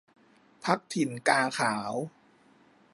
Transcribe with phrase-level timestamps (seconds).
[0.65, 1.93] พรรคถิ่นกาขาว